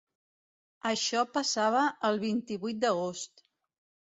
[0.91, 3.45] Això passava el vint-i-vuit d’agost.